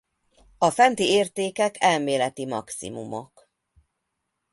[0.57, 3.49] A fenti értékek elméleti maximumok.